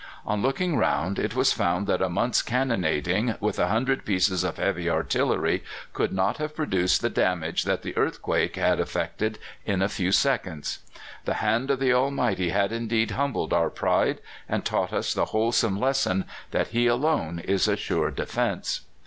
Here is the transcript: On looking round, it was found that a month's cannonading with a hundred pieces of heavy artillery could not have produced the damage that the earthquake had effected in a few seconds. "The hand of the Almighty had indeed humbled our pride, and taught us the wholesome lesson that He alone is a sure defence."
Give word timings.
On 0.25 0.41
looking 0.41 0.77
round, 0.77 1.19
it 1.19 1.35
was 1.35 1.53
found 1.53 1.85
that 1.85 2.01
a 2.01 2.09
month's 2.09 2.41
cannonading 2.41 3.35
with 3.39 3.59
a 3.59 3.67
hundred 3.67 4.03
pieces 4.03 4.43
of 4.43 4.57
heavy 4.57 4.89
artillery 4.89 5.63
could 5.93 6.11
not 6.11 6.37
have 6.37 6.55
produced 6.55 7.01
the 7.03 7.09
damage 7.11 7.65
that 7.65 7.83
the 7.83 7.95
earthquake 7.95 8.55
had 8.55 8.79
effected 8.79 9.37
in 9.63 9.83
a 9.83 9.87
few 9.87 10.11
seconds. 10.11 10.79
"The 11.25 11.35
hand 11.35 11.69
of 11.69 11.79
the 11.79 11.93
Almighty 11.93 12.49
had 12.49 12.71
indeed 12.71 13.11
humbled 13.11 13.53
our 13.53 13.69
pride, 13.69 14.21
and 14.49 14.65
taught 14.65 14.91
us 14.91 15.13
the 15.13 15.25
wholesome 15.25 15.79
lesson 15.79 16.25
that 16.49 16.69
He 16.69 16.87
alone 16.87 17.37
is 17.37 17.67
a 17.67 17.77
sure 17.77 18.09
defence." 18.09 18.81